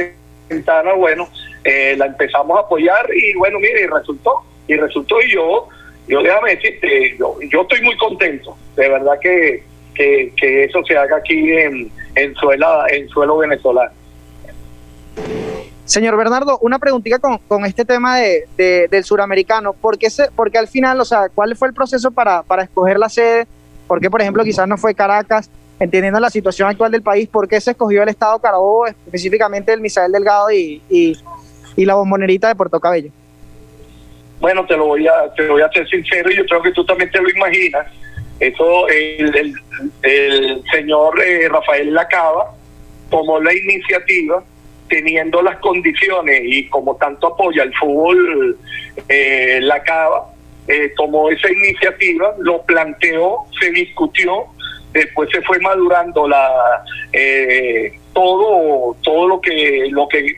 ventana 0.49 0.93
bueno 0.93 1.27
eh, 1.63 1.95
la 1.97 2.07
empezamos 2.07 2.57
a 2.57 2.61
apoyar 2.61 3.09
y 3.13 3.33
bueno 3.35 3.59
mire 3.59 3.83
y 3.83 3.87
resultó 3.87 4.41
y 4.67 4.75
resultó. 4.75 5.21
Y 5.21 5.31
yo 5.31 5.67
yo 6.07 6.21
déjame 6.21 6.55
decirte 6.55 7.15
yo, 7.17 7.37
yo 7.49 7.61
estoy 7.61 7.81
muy 7.81 7.97
contento. 7.97 8.55
De 8.75 8.89
verdad 8.89 9.17
que, 9.21 9.63
que, 9.95 10.33
que 10.35 10.65
eso 10.65 10.83
se 10.85 10.97
haga 10.97 11.17
aquí 11.17 11.51
en 11.53 11.91
en 12.15 12.35
suela 12.35 12.85
en 12.91 13.07
suelo 13.07 13.37
venezolano 13.37 14.00
Señor 15.91 16.15
Bernardo, 16.15 16.57
una 16.61 16.79
preguntita 16.79 17.19
con, 17.19 17.37
con 17.49 17.65
este 17.65 17.83
tema 17.83 18.17
de, 18.17 18.47
del 18.89 19.03
suramericano. 19.03 19.73
¿Por 19.73 19.97
qué, 19.97 20.09
se, 20.09 20.31
porque 20.31 20.57
al 20.57 20.69
final, 20.69 21.01
o 21.01 21.03
sea, 21.03 21.27
cuál 21.27 21.53
fue 21.57 21.67
el 21.67 21.73
proceso 21.73 22.11
para, 22.11 22.43
para 22.43 22.63
escoger 22.63 22.97
la 22.97 23.09
sede? 23.09 23.45
¿Por 23.87 23.99
qué, 23.99 24.09
por 24.09 24.21
ejemplo, 24.21 24.41
quizás 24.45 24.65
no 24.69 24.77
fue 24.77 24.95
Caracas? 24.95 25.49
Entendiendo 25.81 26.17
la 26.21 26.29
situación 26.29 26.69
actual 26.69 26.93
del 26.93 27.01
país, 27.01 27.27
¿por 27.27 27.45
qué 27.45 27.59
se 27.59 27.71
escogió 27.71 28.03
el 28.03 28.07
Estado 28.07 28.39
Carabobo, 28.39 28.87
específicamente 28.87 29.73
el 29.73 29.81
Misael 29.81 30.13
Delgado 30.13 30.49
y, 30.49 30.81
y, 30.89 31.17
la 31.85 31.95
bombonerita 31.95 32.47
de 32.47 32.55
Puerto 32.55 32.79
Cabello? 32.79 33.11
bueno, 34.39 34.65
te 34.65 34.77
lo 34.77 34.85
voy 34.85 35.05
a, 35.05 35.33
te 35.35 35.45
voy 35.49 35.61
a 35.61 35.69
ser 35.73 35.85
sincero 35.89 36.31
y 36.31 36.37
yo 36.37 36.45
creo 36.45 36.61
que 36.61 36.71
tú 36.71 36.85
también 36.85 37.11
te 37.11 37.21
lo 37.21 37.29
imaginas. 37.29 37.85
Eso, 38.39 38.87
el, 38.87 39.55
el, 40.03 40.63
señor 40.71 41.21
eh, 41.21 41.49
Rafael 41.49 41.93
Lacaba 41.93 42.55
tomó 43.09 43.41
la 43.41 43.53
iniciativa 43.53 44.41
teniendo 44.91 45.41
las 45.41 45.57
condiciones 45.59 46.41
y 46.43 46.67
como 46.67 46.97
tanto 46.97 47.27
apoya 47.27 47.63
el 47.63 47.73
fútbol 47.73 48.57
eh, 49.07 49.59
Lacaba, 49.61 50.27
eh, 50.67 50.91
tomó 50.97 51.29
esa 51.29 51.49
iniciativa, 51.49 52.35
lo 52.39 52.61
planteó, 52.63 53.37
se 53.57 53.71
discutió, 53.71 54.47
después 54.91 55.29
se 55.31 55.41
fue 55.43 55.59
madurando 55.59 56.27
la 56.27 56.83
eh, 57.13 57.97
todo 58.13 58.97
todo 59.01 59.27
lo 59.29 59.39
que 59.39 59.87
lo 59.89 60.09
que 60.09 60.35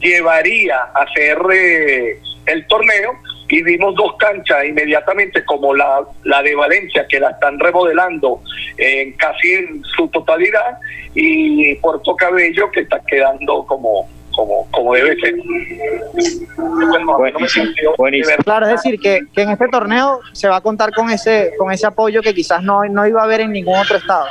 llevaría 0.00 0.76
a 0.76 1.04
hacer 1.04 1.38
eh, 1.52 2.18
el 2.46 2.66
torneo 2.66 3.12
y 3.50 3.62
vimos 3.62 3.94
dos 3.96 4.16
canchas 4.16 4.64
inmediatamente 4.64 5.44
como 5.44 5.74
la, 5.74 6.02
la 6.24 6.42
de 6.42 6.54
Valencia 6.54 7.06
que 7.08 7.18
la 7.18 7.30
están 7.30 7.58
remodelando 7.58 8.40
en 8.78 9.12
casi 9.12 9.52
en 9.52 9.82
su 9.96 10.08
totalidad 10.08 10.78
y 11.14 11.74
Puerto 11.76 12.14
Cabello 12.14 12.70
que 12.70 12.80
está 12.80 13.00
quedando 13.06 13.66
como 13.66 14.08
como, 14.32 14.70
como 14.70 14.94
debe 14.94 15.16
ser. 15.16 15.34
Claro, 18.44 18.66
es 18.66 18.72
decir, 18.72 19.00
que, 19.00 19.20
que, 19.34 19.42
en 19.42 19.50
este 19.50 19.66
torneo 19.68 20.20
se 20.32 20.48
va 20.48 20.56
a 20.56 20.60
contar 20.60 20.92
con 20.94 21.10
ese 21.10 21.52
con 21.58 21.72
ese 21.72 21.86
apoyo 21.86 22.22
que 22.22 22.32
quizás 22.32 22.62
no, 22.62 22.84
no 22.84 23.06
iba 23.08 23.20
a 23.20 23.24
haber 23.24 23.40
en 23.40 23.52
ningún 23.52 23.76
otro 23.76 23.96
estado. 23.96 24.26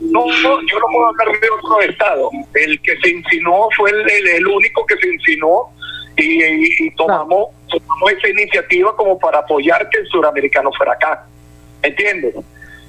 No, 0.00 0.26
yo 0.28 0.78
no 0.78 0.86
puedo 0.92 1.08
hablar 1.08 1.40
de 1.40 1.48
otro 1.50 1.80
estado. 1.80 2.30
El 2.54 2.80
que 2.82 2.96
se 2.98 3.10
insinuó 3.10 3.68
fue 3.76 3.90
el, 3.90 4.28
el, 4.28 4.46
único 4.46 4.84
que 4.86 4.96
se 4.98 5.08
insinuó 5.08 5.72
y, 6.16 6.90
tomamos, 6.92 7.48
tomamos 7.68 8.12
esa 8.12 8.28
iniciativa 8.28 8.94
como 8.96 9.18
para 9.18 9.38
apoyar 9.38 9.88
que 9.90 9.98
el 9.98 10.06
suramericano 10.08 10.70
fuera 10.72 10.92
acá. 10.92 11.26
¿Entiendes? 11.82 12.34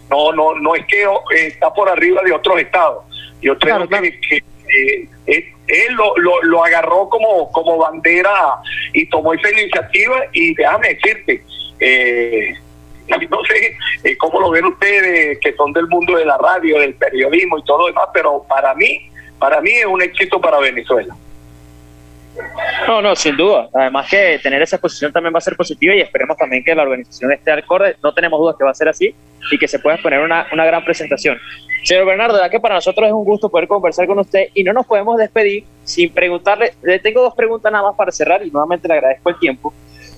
No, 0.10 0.32
no, 0.32 0.56
no 0.56 0.76
es 0.76 0.86
que 0.86 1.06
está 1.36 1.74
por 1.74 1.90
arriba 1.90 2.22
de 2.24 2.32
otros 2.32 2.60
estados. 2.60 3.04
Yo 3.42 3.58
creo 3.60 3.88
que 3.88 3.98
eh, 4.38 5.08
eh, 5.28 5.54
él 5.68 5.94
lo, 5.94 6.42
lo, 6.44 6.64
agarró 6.64 7.10
como, 7.10 7.52
como 7.52 7.78
bandera 7.78 8.32
y 8.94 9.06
tomó 9.08 9.34
esa 9.34 9.50
iniciativa 9.52 10.24
y 10.32 10.54
déjame 10.56 10.90
decirte, 10.96 11.44
eh, 11.80 12.54
no 13.30 13.44
sé 13.44 14.18
cómo 14.18 14.40
lo 14.40 14.50
ven 14.52 14.66
ustedes 14.66 15.40
que 15.40 15.54
son 15.54 15.74
del 15.74 15.88
mundo 15.88 16.18
de 16.18 16.26
la 16.26 16.38
radio, 16.38 16.80
del 16.80 16.96
periodismo 16.96 17.60
y 17.60 17.64
todo 17.64 17.80
lo 17.80 17.88
demás, 17.88 18.08
pero 18.14 18.44
para 18.48 18.74
mí, 18.76 19.10
para 19.40 19.62
mí 19.62 19.72
es 19.72 19.86
un 19.86 20.02
éxito 20.02 20.40
para 20.40 20.60
Venezuela. 20.60 21.16
No, 22.88 23.02
no, 23.02 23.16
sin 23.16 23.36
duda. 23.36 23.70
Además 23.74 24.10
que 24.10 24.40
tener 24.42 24.62
esa 24.62 24.78
exposición 24.78 25.12
también 25.12 25.34
va 25.34 25.40
a 25.40 25.42
ser 25.42 25.56
positiva 25.56 25.94
y 25.96 26.02
esperemos 26.02 26.38
también 26.38 26.64
que 26.64 26.74
la 26.74 26.84
organización 26.84 27.32
esté 27.34 27.52
al 27.52 27.60
acorde. 27.60 27.96
No 28.04 28.14
tenemos 28.14 28.40
dudas 28.40 28.56
que 28.58 28.64
va 28.64 28.72
a 28.72 28.76
ser 28.76 28.90
así 28.90 29.14
y 29.52 29.58
que 29.58 29.68
se 29.68 29.80
pueda 29.80 29.98
poner 29.98 30.20
una, 30.20 30.48
una 30.52 30.66
gran 30.66 30.84
presentación. 30.84 31.38
Señor 31.84 32.06
Bernardo, 32.06 32.34
verdad 32.34 32.52
que 32.52 32.60
para 32.60 32.76
nosotros 32.76 33.08
es 33.08 33.14
un 33.14 33.24
gusto 33.24 33.50
poder 33.50 33.68
conversar 33.68 34.08
con 34.08 34.20
usted 34.20 34.50
y 34.54 34.64
no 34.64 34.74
nos 34.74 34.86
podemos 34.86 35.18
despedir 35.18 35.66
sin 35.84 36.12
preguntarle, 36.12 36.74
le 36.82 37.00
tengo 37.00 37.22
dos 37.22 37.34
preguntas 37.34 37.72
nada 37.72 37.86
más 37.86 37.96
para 37.96 38.12
cerrar 38.12 38.46
y 38.46 38.52
nuevamente 38.52 38.88
le 38.88 38.96
agradezco 38.96 39.30
el 39.30 39.40
tiempo. 39.40 39.74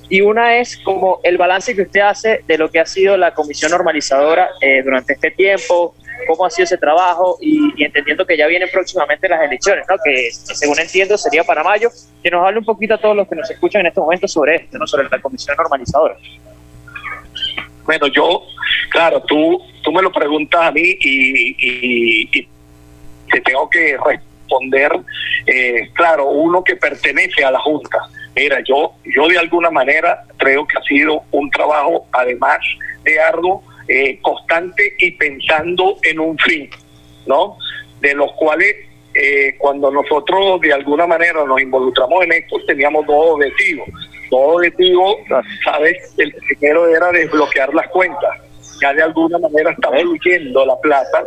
Y 0.09 0.21
una 0.21 0.57
es 0.57 0.77
como 0.77 1.19
el 1.23 1.37
balance 1.37 1.75
que 1.75 1.83
usted 1.83 2.01
hace 2.01 2.43
de 2.47 2.57
lo 2.57 2.71
que 2.71 2.79
ha 2.79 2.85
sido 2.85 3.15
la 3.17 3.35
comisión 3.35 3.69
normalizadora 3.69 4.49
eh, 4.59 4.81
durante 4.83 5.13
este 5.13 5.29
tiempo, 5.29 5.93
cómo 6.27 6.45
ha 6.45 6.49
sido 6.49 6.65
ese 6.65 6.77
trabajo 6.77 7.37
y, 7.41 7.83
entendiendo 7.83 8.25
que 8.25 8.37
ya 8.37 8.47
vienen 8.47 8.69
próximamente 8.71 9.27
las 9.27 9.41
elecciones, 9.41 9.85
¿no? 9.89 9.95
que 10.03 10.29
según 10.31 10.79
entiendo 10.79 11.17
sería 11.17 11.43
para 11.43 11.63
mayo, 11.63 11.89
que 12.23 12.31
nos 12.31 12.45
hable 12.45 12.59
un 12.59 12.65
poquito 12.65 12.95
a 12.95 12.97
todos 12.97 13.15
los 13.15 13.27
que 13.27 13.35
nos 13.35 13.49
escuchan 13.49 13.81
en 13.81 13.87
estos 13.87 14.03
momentos 14.03 14.31
sobre 14.31 14.55
esto, 14.55 14.77
¿no? 14.77 14.87
sobre 14.87 15.07
la 15.09 15.21
comisión 15.21 15.55
normalizadora. 15.57 16.15
Bueno, 17.85 18.07
yo, 18.07 18.43
claro, 18.91 19.21
tú, 19.23 19.59
tú 19.83 19.91
me 19.91 20.01
lo 20.01 20.11
preguntas 20.11 20.61
a 20.61 20.71
mí 20.71 20.95
y, 20.99 22.47
te 23.31 23.41
tengo 23.41 23.69
que 23.69 23.95
responder, 23.97 24.91
eh, 25.45 25.89
claro, 25.93 26.29
uno 26.29 26.63
que 26.63 26.75
pertenece 26.75 27.43
a 27.43 27.51
la 27.51 27.59
Junta. 27.59 27.99
Mira, 28.35 28.59
yo, 28.67 28.93
yo 29.05 29.27
de 29.27 29.37
alguna 29.37 29.69
manera 29.69 30.23
creo 30.37 30.65
que 30.65 30.77
ha 30.77 30.81
sido 30.83 31.23
un 31.31 31.49
trabajo, 31.51 32.07
además 32.11 32.59
de 33.03 33.19
arduo, 33.19 33.63
eh, 33.91 34.19
constante 34.21 34.93
y 34.99 35.09
pensando 35.11 35.97
en 36.03 36.19
un 36.19 36.37
fin, 36.37 36.69
¿no? 37.25 37.57
De 37.99 38.13
los 38.13 38.31
cuales 38.33 38.75
eh, 39.15 39.55
cuando 39.57 39.89
nosotros 39.89 40.61
de 40.61 40.71
alguna 40.71 41.07
manera 41.07 41.43
nos 41.43 41.59
involucramos 41.59 42.23
en 42.23 42.33
esto 42.33 42.57
teníamos 42.67 43.07
dos 43.07 43.31
objetivos. 43.31 43.89
Dos 44.29 44.57
objetivos, 44.57 45.15
¿sabes? 45.63 46.13
El 46.19 46.31
primero 46.33 46.87
era 46.87 47.11
desbloquear 47.11 47.73
las 47.73 47.87
cuentas. 47.87 48.37
Ya 48.79 48.93
de 48.93 49.01
alguna 49.01 49.39
manera 49.39 49.71
estamos 49.71 50.01
fluyendo 50.03 50.65
la 50.67 50.79
plata 50.79 51.23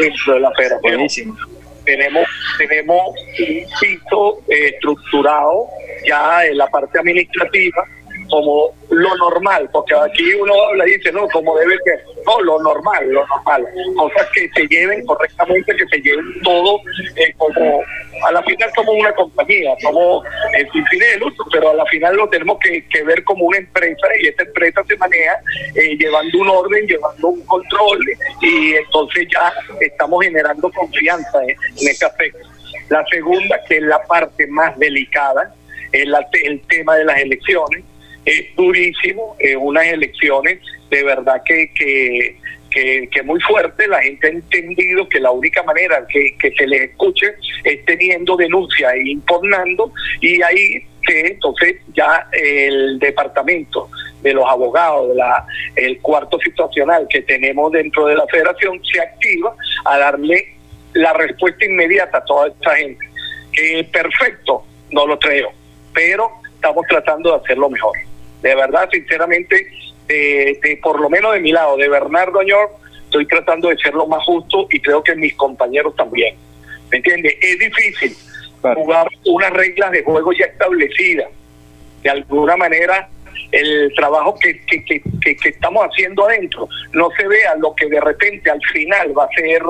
dentro 0.00 0.34
de 0.34 0.40
la 0.40 0.50
federación. 0.54 1.36
Tenemos, 1.84 2.26
tenemos 2.58 3.08
un 3.38 3.66
piso 3.80 4.42
eh, 4.48 4.70
estructurado 4.74 5.68
ya 6.04 6.44
en 6.44 6.58
la 6.58 6.66
parte 6.66 6.98
administrativa 6.98 7.86
como 8.30 8.72
lo 8.90 9.16
normal, 9.16 9.68
porque 9.72 9.94
aquí 9.94 10.34
uno 10.34 10.52
habla 10.68 10.88
y 10.88 10.96
dice, 10.96 11.12
no, 11.12 11.28
como 11.28 11.56
debe 11.58 11.76
ser, 11.84 12.02
no, 12.26 12.40
lo 12.40 12.62
normal, 12.62 13.08
lo 13.08 13.26
normal, 13.26 13.66
cosas 13.96 14.28
que 14.32 14.48
se 14.54 14.66
lleven 14.66 15.04
correctamente, 15.04 15.76
que 15.76 15.86
se 15.86 16.00
lleven 16.00 16.24
todo 16.42 16.80
eh, 17.16 17.32
como, 17.36 17.82
a 18.26 18.32
la 18.32 18.42
final 18.42 18.70
como 18.74 18.92
una 18.92 19.12
compañía, 19.12 19.74
como 19.82 20.22
el 20.54 20.70
sin 20.72 20.86
fines 20.86 21.12
de 21.12 21.18
lucro, 21.18 21.44
pero 21.52 21.70
a 21.70 21.74
la 21.74 21.86
final 21.86 22.16
lo 22.16 22.28
tenemos 22.28 22.58
que, 22.60 22.84
ver 23.04 23.24
como 23.24 23.46
una 23.46 23.58
empresa 23.58 24.06
y 24.20 24.28
esta 24.28 24.42
empresa 24.42 24.82
se 24.86 24.96
maneja 24.96 25.40
eh, 25.74 25.96
llevando 25.98 26.38
un 26.38 26.48
orden, 26.48 26.86
llevando 26.86 27.28
un 27.28 27.44
control 27.46 27.98
y 28.42 28.74
entonces 28.74 29.26
ya 29.32 29.52
estamos 29.80 30.22
generando 30.22 30.70
confianza 30.70 31.42
en, 31.42 31.50
en 31.50 31.88
ese 31.88 32.04
aspecto. 32.04 32.46
La 32.90 33.04
segunda, 33.06 33.62
que 33.66 33.76
es 33.76 33.82
la 33.82 34.02
parte 34.02 34.46
más 34.48 34.78
delicada, 34.78 35.54
es 35.92 36.06
la, 36.06 36.26
el 36.44 36.60
tema 36.62 36.96
de 36.96 37.04
las 37.04 37.18
elecciones 37.18 37.84
es 38.24 38.54
durísimo, 38.56 39.36
es 39.38 39.56
unas 39.56 39.86
elecciones 39.86 40.60
de 40.90 41.04
verdad 41.04 41.40
que, 41.44 41.70
que, 41.74 43.08
que, 43.08 43.22
muy 43.22 43.40
fuerte, 43.40 43.86
la 43.88 44.02
gente 44.02 44.26
ha 44.26 44.30
entendido 44.30 45.08
que 45.08 45.20
la 45.20 45.30
única 45.30 45.62
manera 45.62 46.04
que, 46.08 46.36
que 46.36 46.52
se 46.52 46.66
les 46.66 46.90
escuche 46.90 47.34
es 47.64 47.84
teniendo 47.84 48.36
denuncia 48.36 48.90
e 48.90 49.10
impugnando. 49.10 49.92
Y 50.20 50.42
ahí 50.42 50.84
que 51.02 51.28
entonces 51.28 51.76
ya 51.94 52.28
el 52.32 52.98
departamento 52.98 53.88
de 54.22 54.34
los 54.34 54.44
abogados, 54.46 55.14
la, 55.16 55.46
el 55.76 55.98
cuarto 56.00 56.38
situacional 56.40 57.06
que 57.08 57.22
tenemos 57.22 57.72
dentro 57.72 58.06
de 58.06 58.16
la 58.16 58.26
federación 58.26 58.80
se 58.84 59.00
activa 59.00 59.54
a 59.84 59.98
darle 59.98 60.54
la 60.92 61.12
respuesta 61.14 61.64
inmediata 61.64 62.18
a 62.18 62.24
toda 62.24 62.48
esta 62.48 62.76
gente. 62.76 63.04
Que 63.52 63.84
perfecto, 63.84 64.64
no 64.90 65.06
lo 65.06 65.18
creo, 65.18 65.52
pero 65.94 66.30
estamos 66.54 66.84
tratando 66.88 67.30
de 67.30 67.36
hacerlo 67.42 67.70
mejor 67.70 67.96
de 68.42 68.54
verdad, 68.54 68.88
sinceramente, 68.90 69.66
de, 70.06 70.78
por 70.82 71.00
lo 71.00 71.08
menos 71.08 71.34
de 71.34 71.40
mi 71.40 71.52
lado, 71.52 71.76
de 71.76 71.88
Bernardo 71.88 72.42
York, 72.42 72.72
estoy 73.04 73.26
tratando 73.26 73.68
de 73.68 73.76
ser 73.76 73.94
lo 73.94 74.06
más 74.06 74.24
justo 74.24 74.66
y 74.70 74.80
creo 74.80 75.02
que 75.02 75.14
mis 75.14 75.34
compañeros 75.34 75.94
también. 75.96 76.36
¿Me 76.90 76.98
entiendes? 76.98 77.36
Es 77.40 77.58
difícil 77.58 78.16
jugar 78.60 79.08
unas 79.26 79.52
reglas 79.52 79.90
de 79.92 80.02
juego 80.02 80.32
ya 80.32 80.46
establecidas. 80.46 81.28
De 82.02 82.10
alguna 82.10 82.56
manera, 82.56 83.08
el 83.52 83.92
trabajo 83.94 84.38
que, 84.38 84.60
que, 84.66 84.84
que, 84.84 85.02
que, 85.36 85.48
estamos 85.48 85.86
haciendo 85.86 86.26
adentro 86.26 86.68
no 86.92 87.08
se 87.16 87.26
vea 87.26 87.54
lo 87.56 87.74
que 87.74 87.86
de 87.86 88.00
repente 88.00 88.50
al 88.50 88.60
final 88.72 89.16
va 89.16 89.24
a 89.24 89.28
ser 89.28 89.62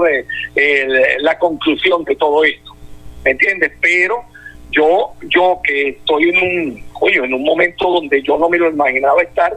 eh, 0.55 1.17
la 1.21 1.39
conclusión 1.39 2.05
de 2.05 2.17
todo 2.17 2.45
esto. 2.45 2.77
¿Me 3.25 3.33
entiendes? 3.33 3.73
Pero 3.81 4.25
yo, 4.71 5.13
yo 5.29 5.61
que 5.65 5.91
estoy 5.91 6.31
en 6.31 6.37
un, 6.37 6.85
oye, 7.01 7.17
en 7.17 7.35
un 7.35 7.43
momento 7.43 7.91
donde 7.91 8.23
yo 8.23 8.39
no 8.39 8.49
me 8.49 8.59
lo 8.59 8.71
imaginaba 8.71 9.23
estar, 9.23 9.55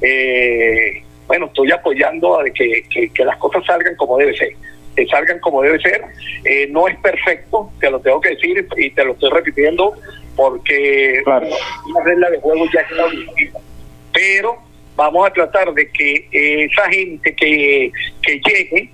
eh, 0.00 1.02
bueno, 1.26 1.46
estoy 1.46 1.70
apoyando 1.72 2.40
a 2.40 2.44
que, 2.44 2.84
que, 3.12 3.24
las 3.24 3.36
cosas 3.38 3.64
salgan 3.64 3.94
como 3.96 4.18
debe 4.18 4.36
ser, 4.36 4.50
que 4.96 5.06
salgan 5.06 5.38
como 5.40 5.62
debe 5.62 5.80
ser. 5.80 6.02
Eh, 6.44 6.66
no 6.70 6.88
es 6.88 6.96
perfecto, 6.98 7.70
te 7.80 7.90
lo 7.90 8.00
tengo 8.00 8.20
que 8.20 8.30
decir 8.30 8.66
y 8.76 8.90
te 8.90 9.04
lo 9.04 9.12
estoy 9.12 9.30
repitiendo 9.30 9.94
porque 10.36 11.22
la 11.26 11.38
una 11.38 12.04
regla 12.04 12.30
de 12.30 12.40
juego 12.40 12.64
ya 12.72 12.80
está 12.80 13.08
distinta. 13.08 13.60
Pero 14.12 14.58
vamos 14.96 15.26
a 15.26 15.32
tratar 15.32 15.72
de 15.72 15.90
que 15.90 16.28
esa 16.30 16.88
gente 16.90 17.34
que, 17.34 17.90
que 18.22 18.40
llegue, 18.46 18.90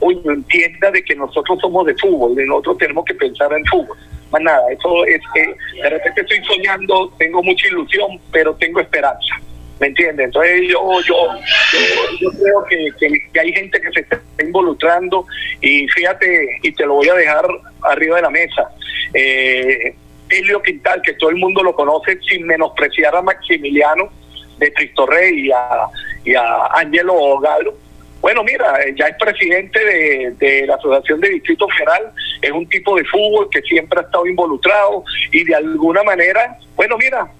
hoy 0.00 0.18
entienda 0.24 0.90
de 0.90 1.02
que 1.02 1.14
nosotros 1.14 1.58
somos 1.60 1.86
de 1.86 1.94
fútbol, 1.96 2.40
y 2.40 2.46
nosotros 2.46 2.78
tenemos 2.78 3.04
que 3.04 3.14
pensar 3.14 3.52
en 3.52 3.64
fútbol 3.66 3.96
más 4.30 4.42
nada. 4.42 4.62
Eso 4.70 5.04
es 5.06 5.20
que 5.34 5.54
de 5.82 5.90
repente 5.90 6.20
estoy 6.22 6.44
soñando, 6.44 7.12
tengo 7.18 7.42
mucha 7.42 7.66
ilusión, 7.68 8.20
pero 8.32 8.54
tengo 8.54 8.80
esperanza. 8.80 9.34
¿Me 9.80 9.86
entiendes? 9.86 10.26
Entonces 10.26 10.68
yo, 10.68 11.00
yo, 11.06 11.16
yo, 12.20 12.30
creo 12.32 12.64
que, 12.68 12.88
que, 13.32 13.40
hay 13.40 13.50
gente 13.50 13.80
que 13.80 13.90
se 13.92 14.00
está 14.00 14.20
involucrando 14.38 15.24
y 15.62 15.88
fíjate, 15.88 16.58
y 16.62 16.72
te 16.72 16.84
lo 16.84 16.96
voy 16.96 17.08
a 17.08 17.14
dejar 17.14 17.46
arriba 17.82 18.16
de 18.16 18.22
la 18.22 18.30
mesa. 18.30 18.68
Eh, 19.14 19.94
Helio 20.28 20.60
Quintal, 20.62 21.00
que 21.02 21.14
todo 21.14 21.30
el 21.30 21.36
mundo 21.36 21.62
lo 21.62 21.74
conoce, 21.74 22.18
sin 22.28 22.46
menospreciar 22.46 23.16
a 23.16 23.22
Maximiliano 23.22 24.10
de 24.58 24.72
Cristo 24.74 25.06
Rey 25.06 25.46
y 25.46 25.50
a, 25.50 25.86
y 26.24 26.34
a 26.34 26.66
Angelo 26.74 27.38
Galo. 27.40 27.74
Bueno, 28.20 28.44
mira, 28.44 28.74
ya 28.96 29.06
es 29.06 29.16
presidente 29.16 29.82
de, 29.82 30.34
de, 30.38 30.66
la 30.66 30.74
Asociación 30.74 31.20
de 31.20 31.30
Distrito 31.30 31.66
Federal, 31.68 32.12
es 32.42 32.50
un 32.50 32.68
tipo 32.68 32.94
de 32.96 33.04
fútbol 33.04 33.48
que 33.50 33.62
siempre 33.62 33.98
ha 33.98 34.02
estado 34.02 34.26
involucrado 34.26 35.04
y 35.32 35.44
de 35.44 35.54
alguna 35.54 36.02
manera, 36.02 36.58
bueno, 36.76 36.98
mira, 36.98 37.30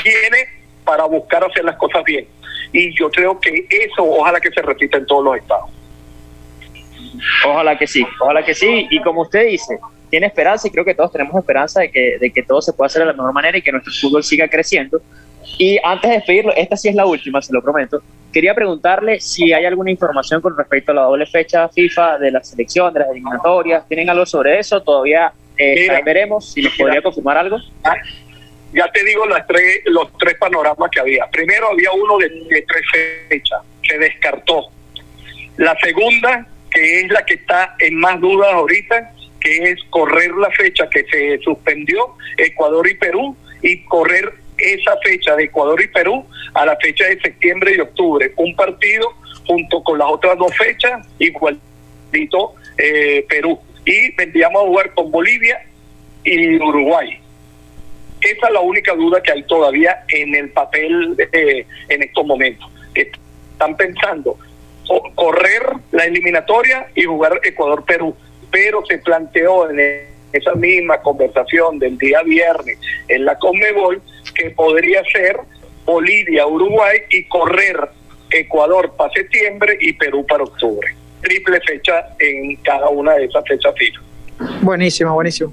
tiene 0.00 0.46
para 0.84 1.04
buscar 1.04 1.44
hacer 1.44 1.64
las 1.64 1.76
cosas 1.76 2.04
bien. 2.04 2.26
Y 2.72 2.96
yo 2.96 3.10
creo 3.10 3.38
que 3.38 3.66
eso 3.68 4.02
ojalá 4.04 4.40
que 4.40 4.50
se 4.50 4.62
repita 4.62 4.98
en 4.98 5.06
todos 5.06 5.24
los 5.24 5.36
estados. 5.36 5.70
Ojalá 7.46 7.76
que 7.76 7.86
sí, 7.86 8.06
ojalá 8.20 8.44
que 8.44 8.54
sí. 8.54 8.86
Y 8.90 9.02
como 9.02 9.22
usted 9.22 9.46
dice, 9.46 9.78
tiene 10.10 10.26
esperanza 10.26 10.68
y 10.68 10.70
creo 10.70 10.84
que 10.84 10.94
todos 10.94 11.12
tenemos 11.12 11.34
esperanza 11.36 11.80
de 11.80 11.90
que, 11.90 12.18
de 12.18 12.30
que 12.30 12.42
todo 12.42 12.62
se 12.62 12.72
pueda 12.72 12.86
hacer 12.86 13.00
de 13.00 13.06
la 13.06 13.12
mejor 13.12 13.32
manera 13.32 13.58
y 13.58 13.62
que 13.62 13.72
nuestro 13.72 13.92
fútbol 13.92 14.24
siga 14.24 14.48
creciendo. 14.48 15.00
Y 15.58 15.78
antes 15.84 16.08
de 16.08 16.16
despedirlo, 16.16 16.52
esta 16.54 16.76
sí 16.76 16.88
es 16.88 16.94
la 16.94 17.06
última, 17.06 17.42
se 17.42 17.52
lo 17.52 17.62
prometo. 17.62 18.02
Quería 18.32 18.54
preguntarle 18.54 19.20
si 19.20 19.52
hay 19.52 19.64
alguna 19.66 19.90
información 19.90 20.40
con 20.40 20.56
respecto 20.56 20.92
a 20.92 20.94
la 20.94 21.02
doble 21.02 21.26
fecha 21.26 21.68
FIFA 21.68 22.18
de 22.18 22.30
la 22.30 22.42
selección, 22.42 22.92
de 22.94 23.00
las 23.00 23.10
eliminatorias. 23.10 23.86
¿Tienen 23.86 24.08
algo 24.08 24.24
sobre 24.24 24.58
eso? 24.58 24.80
Todavía 24.82 25.32
eh, 25.58 25.74
mira, 25.80 26.00
veremos 26.00 26.52
si 26.52 26.62
nos 26.62 26.74
podría 26.76 27.02
confirmar 27.02 27.36
algo. 27.36 27.58
Ya 28.72 28.90
te 28.90 29.04
digo 29.04 29.26
las 29.26 29.46
tres, 29.46 29.82
los 29.84 30.16
tres 30.18 30.36
panoramas 30.36 30.90
que 30.90 31.00
había. 31.00 31.26
Primero 31.30 31.68
había 31.70 31.92
uno 31.92 32.16
de, 32.16 32.30
de 32.30 32.64
tres 32.66 32.82
fechas, 33.28 33.60
se 33.86 33.98
descartó. 33.98 34.68
La 35.58 35.76
segunda, 35.82 36.46
que 36.70 37.00
es 37.00 37.10
la 37.10 37.24
que 37.26 37.34
está 37.34 37.76
en 37.78 37.96
más 37.96 38.18
dudas 38.18 38.50
ahorita, 38.54 39.12
que 39.40 39.56
es 39.70 39.78
correr 39.90 40.30
la 40.32 40.50
fecha 40.52 40.88
que 40.88 41.04
se 41.04 41.38
suspendió, 41.42 42.14
Ecuador 42.38 42.88
y 42.88 42.94
Perú, 42.94 43.36
y 43.60 43.84
correr 43.84 44.41
esa 44.62 44.96
fecha 45.04 45.36
de 45.36 45.44
Ecuador 45.44 45.80
y 45.82 45.88
Perú 45.88 46.24
a 46.54 46.66
la 46.66 46.76
fecha 46.76 47.04
de 47.06 47.20
septiembre 47.20 47.74
y 47.76 47.80
octubre. 47.80 48.32
Un 48.36 48.54
partido 48.54 49.08
junto 49.46 49.82
con 49.82 49.98
las 49.98 50.08
otras 50.08 50.38
dos 50.38 50.56
fechas, 50.56 51.06
igualito 51.18 52.54
eh, 52.78 53.24
Perú. 53.28 53.58
Y 53.84 54.14
vendríamos 54.14 54.62
a 54.62 54.66
jugar 54.66 54.94
con 54.94 55.10
Bolivia 55.10 55.60
y 56.24 56.56
Uruguay. 56.56 57.18
Esa 58.20 58.46
es 58.46 58.52
la 58.52 58.60
única 58.60 58.94
duda 58.94 59.20
que 59.20 59.32
hay 59.32 59.42
todavía 59.44 60.04
en 60.08 60.34
el 60.34 60.50
papel 60.50 61.16
eh, 61.32 61.66
en 61.88 62.02
estos 62.02 62.24
momentos. 62.24 62.70
Están 62.94 63.76
pensando 63.76 64.38
correr 65.14 65.62
la 65.90 66.04
eliminatoria 66.04 66.88
y 66.94 67.04
jugar 67.04 67.40
Ecuador-Perú, 67.42 68.16
pero 68.50 68.84
se 68.86 68.98
planteó 68.98 69.70
en 69.70 69.80
esa 70.32 70.54
misma 70.54 70.98
conversación 70.98 71.78
del 71.78 71.98
día 71.98 72.22
viernes 72.22 72.78
en 73.08 73.24
la 73.24 73.38
Conmebol 73.38 74.00
que 74.34 74.50
podría 74.50 75.02
ser 75.04 75.38
Bolivia-Uruguay 75.84 77.00
y 77.10 77.24
correr 77.24 77.76
Ecuador 78.30 78.94
para 78.96 79.12
septiembre 79.12 79.76
y 79.80 79.92
Perú 79.92 80.24
para 80.26 80.44
octubre. 80.44 80.88
Triple 81.20 81.60
fecha 81.60 82.06
en 82.18 82.56
cada 82.56 82.88
una 82.88 83.14
de 83.14 83.26
esas 83.26 83.44
fechas 83.46 83.74
FIFA. 83.76 84.00
Buenísimo, 84.62 85.14
buenísimo. 85.14 85.52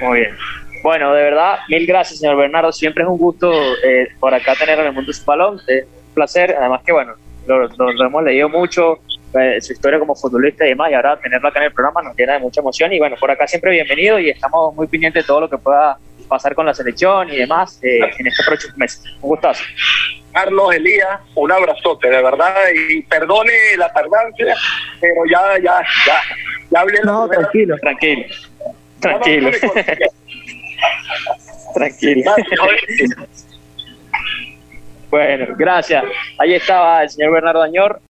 Muy 0.00 0.20
bien. 0.20 0.36
Bueno, 0.82 1.12
de 1.12 1.22
verdad, 1.22 1.58
mil 1.68 1.86
gracias, 1.86 2.20
señor 2.20 2.36
Bernardo. 2.36 2.72
Siempre 2.72 3.02
es 3.02 3.08
un 3.08 3.18
gusto 3.18 3.52
eh, 3.84 4.08
por 4.18 4.32
acá 4.32 4.54
tenerlo 4.54 4.82
en 4.82 4.88
el 4.88 4.94
mundo 4.94 5.12
su 5.12 5.24
balón. 5.24 5.60
Es 5.66 5.84
un 5.84 6.14
placer. 6.14 6.54
Además 6.58 6.82
que, 6.86 6.92
bueno, 6.92 7.14
lo, 7.46 7.68
lo, 7.68 7.92
lo 7.92 8.06
hemos 8.06 8.24
leído 8.24 8.48
mucho, 8.48 9.00
eh, 9.34 9.60
su 9.60 9.72
historia 9.72 9.98
como 9.98 10.14
futbolista 10.14 10.64
y 10.64 10.70
demás, 10.70 10.90
y 10.90 10.94
ahora 10.94 11.18
tenerlo 11.18 11.48
acá 11.48 11.60
en 11.60 11.66
el 11.66 11.72
programa 11.72 12.02
nos 12.02 12.16
llena 12.16 12.34
de 12.34 12.38
mucha 12.40 12.60
emoción. 12.60 12.92
Y 12.92 12.98
bueno, 12.98 13.16
por 13.18 13.30
acá 13.30 13.46
siempre 13.46 13.70
bienvenido 13.70 14.18
y 14.18 14.30
estamos 14.30 14.74
muy 14.74 14.86
pendientes 14.86 15.24
de 15.24 15.26
todo 15.26 15.42
lo 15.42 15.50
que 15.50 15.58
pueda 15.58 15.98
pasar 16.28 16.54
con 16.54 16.66
la 16.66 16.74
selección 16.74 17.28
y 17.30 17.36
demás 17.36 17.78
eh, 17.82 18.00
en 18.18 18.26
este 18.26 18.42
próximo 18.44 18.74
mes. 18.76 19.02
Un 19.20 19.30
gustazo. 19.30 19.62
Carlos 20.32 20.74
Elías, 20.74 21.20
un 21.34 21.50
abrazote, 21.50 22.08
de 22.08 22.22
verdad, 22.22 22.54
y 22.72 23.02
perdone 23.02 23.52
la 23.76 23.92
tardancia, 23.92 24.54
pero 25.00 25.22
ya, 25.30 25.58
ya, 25.58 25.82
ya, 26.06 26.20
ya 26.70 26.80
hablé. 26.80 27.00
No, 27.04 27.28
tranquilo. 27.28 27.76
Tranquilo. 27.80 28.30
Tranquilo. 29.00 29.50
Tranquilo. 31.74 32.34
Bueno, 35.10 35.46
gracias. 35.56 36.04
Ahí 36.38 36.54
estaba 36.54 37.02
el 37.02 37.10
señor 37.10 37.32
Bernardo 37.32 37.62
Añor. 37.62 38.00